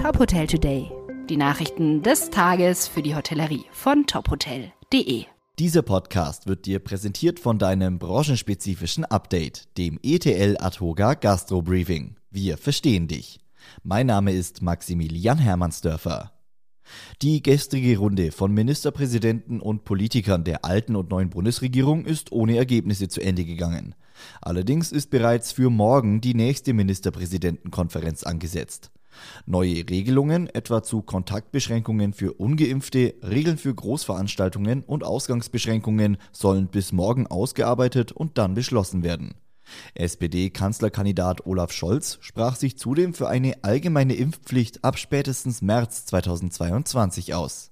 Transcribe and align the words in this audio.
Top 0.00 0.18
Hotel 0.18 0.46
Today. 0.46 0.90
Die 1.28 1.36
Nachrichten 1.36 2.02
des 2.02 2.30
Tages 2.30 2.88
für 2.88 3.02
die 3.02 3.14
Hotellerie 3.14 3.66
von 3.70 4.06
tophotel.de. 4.06 5.24
Dieser 5.58 5.82
Podcast 5.82 6.46
wird 6.46 6.64
dir 6.64 6.78
präsentiert 6.78 7.38
von 7.38 7.58
deinem 7.58 7.98
branchenspezifischen 7.98 9.04
Update, 9.04 9.76
dem 9.76 9.98
ETL 10.02 10.56
Atoga 10.58 11.12
Gastro 11.12 11.60
Briefing. 11.60 12.16
Wir 12.30 12.56
verstehen 12.56 13.08
dich. 13.08 13.40
Mein 13.82 14.06
Name 14.06 14.32
ist 14.32 14.62
Maximilian 14.62 15.36
Hermannsdörfer. 15.36 16.32
Die 17.20 17.42
gestrige 17.42 17.98
Runde 17.98 18.32
von 18.32 18.54
Ministerpräsidenten 18.54 19.60
und 19.60 19.84
Politikern 19.84 20.44
der 20.44 20.64
alten 20.64 20.96
und 20.96 21.10
neuen 21.10 21.28
Bundesregierung 21.28 22.06
ist 22.06 22.32
ohne 22.32 22.56
Ergebnisse 22.56 23.08
zu 23.08 23.20
Ende 23.20 23.44
gegangen. 23.44 23.94
Allerdings 24.40 24.92
ist 24.92 25.10
bereits 25.10 25.52
für 25.52 25.68
morgen 25.68 26.22
die 26.22 26.34
nächste 26.34 26.72
Ministerpräsidentenkonferenz 26.72 28.22
angesetzt. 28.22 28.90
Neue 29.46 29.88
Regelungen, 29.88 30.48
etwa 30.48 30.82
zu 30.82 31.02
Kontaktbeschränkungen 31.02 32.12
für 32.12 32.32
ungeimpfte, 32.34 33.14
Regeln 33.22 33.58
für 33.58 33.74
Großveranstaltungen 33.74 34.82
und 34.82 35.04
Ausgangsbeschränkungen 35.04 36.16
sollen 36.32 36.68
bis 36.68 36.92
morgen 36.92 37.26
ausgearbeitet 37.26 38.12
und 38.12 38.38
dann 38.38 38.54
beschlossen 38.54 39.02
werden. 39.02 39.34
SPD-Kanzlerkandidat 39.94 41.46
Olaf 41.46 41.72
Scholz 41.72 42.18
sprach 42.20 42.56
sich 42.56 42.76
zudem 42.76 43.14
für 43.14 43.28
eine 43.28 43.62
allgemeine 43.62 44.14
Impfpflicht 44.14 44.84
ab 44.84 44.98
spätestens 44.98 45.62
März 45.62 46.06
2022 46.06 47.34
aus. 47.34 47.70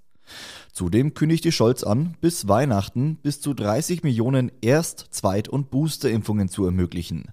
Zudem 0.72 1.14
kündigte 1.14 1.52
Scholz 1.52 1.82
an, 1.82 2.16
bis 2.20 2.48
Weihnachten 2.48 3.16
bis 3.16 3.40
zu 3.40 3.54
30 3.54 4.02
Millionen 4.02 4.52
Erst-, 4.60 5.06
Zweit- 5.10 5.48
und 5.48 5.70
Boosterimpfungen 5.70 6.48
zu 6.48 6.64
ermöglichen. 6.64 7.32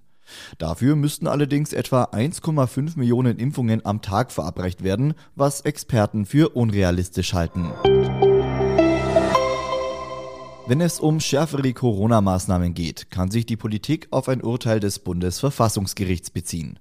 Dafür 0.58 0.96
müssten 0.96 1.26
allerdings 1.26 1.72
etwa 1.72 2.04
1,5 2.04 2.98
Millionen 2.98 3.38
Impfungen 3.38 3.84
am 3.84 4.02
Tag 4.02 4.32
verabreicht 4.32 4.82
werden, 4.82 5.14
was 5.34 5.62
Experten 5.62 6.26
für 6.26 6.50
unrealistisch 6.50 7.34
halten. 7.34 7.72
Wenn 10.68 10.80
es 10.80 10.98
um 10.98 11.20
schärfere 11.20 11.72
Corona-Maßnahmen 11.72 12.74
geht, 12.74 13.08
kann 13.10 13.30
sich 13.30 13.46
die 13.46 13.56
Politik 13.56 14.08
auf 14.10 14.28
ein 14.28 14.42
Urteil 14.42 14.80
des 14.80 14.98
Bundesverfassungsgerichts 14.98 16.30
beziehen. 16.30 16.80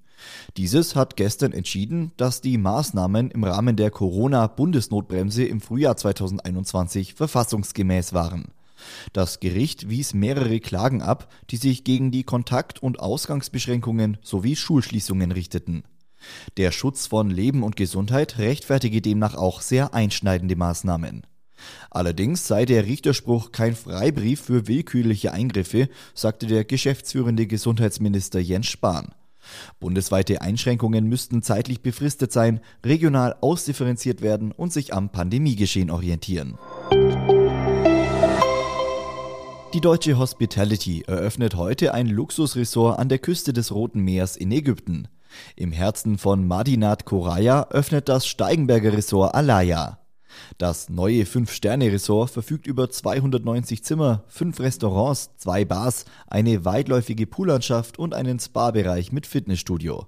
Dieses 0.57 0.95
hat 0.95 1.16
gestern 1.17 1.51
entschieden, 1.51 2.11
dass 2.17 2.41
die 2.41 2.57
Maßnahmen 2.57 3.29
im 3.29 3.43
Rahmen 3.43 3.75
der 3.75 3.91
Corona-Bundesnotbremse 3.91 5.45
im 5.45 5.61
Frühjahr 5.61 5.97
2021 5.97 7.13
verfassungsgemäß 7.13 8.13
waren. 8.13 8.45
Das 9.13 9.39
Gericht 9.39 9.89
wies 9.89 10.13
mehrere 10.13 10.59
Klagen 10.59 11.01
ab, 11.01 11.31
die 11.49 11.57
sich 11.57 11.83
gegen 11.83 12.11
die 12.11 12.23
Kontakt- 12.23 12.81
und 12.81 12.99
Ausgangsbeschränkungen 12.99 14.17
sowie 14.21 14.55
Schulschließungen 14.55 15.31
richteten. 15.31 15.83
Der 16.57 16.71
Schutz 16.71 17.07
von 17.07 17.29
Leben 17.29 17.63
und 17.63 17.75
Gesundheit 17.75 18.37
rechtfertige 18.37 19.01
demnach 19.01 19.35
auch 19.35 19.61
sehr 19.61 19.93
einschneidende 19.93 20.55
Maßnahmen. 20.55 21.25
Allerdings 21.89 22.47
sei 22.47 22.65
der 22.65 22.85
Richterspruch 22.85 23.51
kein 23.51 23.75
Freibrief 23.75 24.41
für 24.41 24.67
willkürliche 24.67 25.31
Eingriffe, 25.31 25.89
sagte 26.13 26.47
der 26.47 26.65
geschäftsführende 26.65 27.47
Gesundheitsminister 27.47 28.39
Jens 28.39 28.67
Spahn. 28.67 29.13
Bundesweite 29.79 30.41
Einschränkungen 30.41 31.07
müssten 31.07 31.43
zeitlich 31.43 31.81
befristet 31.81 32.31
sein, 32.31 32.61
regional 32.83 33.35
ausdifferenziert 33.41 34.21
werden 34.21 34.51
und 34.51 34.73
sich 34.73 34.93
am 34.93 35.11
Pandemiegeschehen 35.11 35.91
orientieren. 35.91 36.57
Die 39.75 39.81
deutsche 39.81 40.17
Hospitality 40.17 41.03
eröffnet 41.05 41.55
heute 41.55 41.93
ein 41.93 42.07
Luxusressort 42.07 42.97
an 42.97 43.09
der 43.09 43.19
Küste 43.19 43.51
des 43.51 43.73
Roten 43.73 43.99
Meers 43.99 44.37
in 44.37 44.53
Ägypten. 44.53 45.09
Im 45.57 45.73
Herzen 45.73 46.17
von 46.17 46.47
Madinat 46.47 47.03
Koraya 47.03 47.67
öffnet 47.71 48.07
das 48.07 48.25
Steigenberger 48.25 48.93
Ressort 48.93 49.35
Alaya. 49.35 49.99
Das 50.57 50.87
neue 50.87 51.25
Fünf-Sterne-Ressort 51.25 52.29
verfügt 52.29 52.67
über 52.67 52.89
290 52.89 53.83
Zimmer, 53.83 54.23
fünf 54.29 54.61
Restaurants, 54.61 55.31
zwei 55.35 55.66
Bars, 55.66 56.05
eine 56.25 56.63
weitläufige 56.63 57.27
Poollandschaft 57.27 58.00
und 58.00 58.13
einen 58.13 58.39
Spa-Bereich 58.39 59.11
mit 59.11 59.27
Fitnessstudio. 59.27 60.07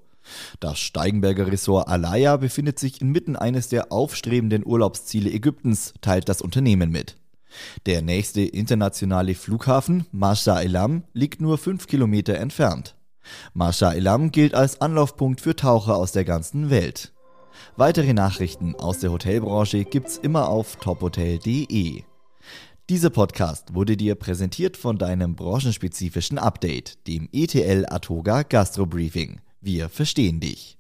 Das 0.61 0.79
Steigenberger 0.79 1.47
Ressort 1.47 1.89
Alaya 1.89 2.37
befindet 2.37 2.79
sich 2.79 3.01
inmitten 3.01 3.35
eines 3.35 3.67
der 3.67 3.91
aufstrebenden 3.91 4.65
Urlaubsziele 4.65 5.29
Ägyptens, 5.29 5.93
teilt 5.99 6.29
das 6.29 6.41
Unternehmen 6.41 6.89
mit. 6.89 7.17
Der 7.85 8.01
nächste 8.01 8.41
internationale 8.41 9.35
Flughafen, 9.35 10.05
Masha 10.11 10.61
Elam, 10.61 11.03
liegt 11.13 11.41
nur 11.41 11.57
fünf 11.57 11.87
Kilometer 11.87 12.35
entfernt. 12.35 12.95
Masha 13.53 13.93
Elam 13.93 14.31
gilt 14.31 14.53
als 14.53 14.81
Anlaufpunkt 14.81 15.41
für 15.41 15.55
Taucher 15.55 15.95
aus 15.95 16.11
der 16.11 16.25
ganzen 16.25 16.69
Welt. 16.69 17.13
Weitere 17.75 18.13
Nachrichten 18.13 18.75
aus 18.75 18.99
der 18.99 19.11
Hotelbranche 19.11 19.85
gibt's 19.85 20.17
immer 20.17 20.49
auf 20.49 20.75
tophotel.de. 20.77 22.03
Dieser 22.89 23.09
Podcast 23.09 23.73
wurde 23.73 23.97
dir 23.97 24.15
präsentiert 24.15 24.77
von 24.77 24.97
deinem 24.97 25.35
branchenspezifischen 25.35 26.37
Update, 26.37 27.05
dem 27.07 27.27
ETL 27.33 27.85
Atoga 27.89 28.43
Gastro 28.43 28.85
Briefing. 28.85 29.41
Wir 29.59 29.89
verstehen 29.89 30.39
dich. 30.39 30.75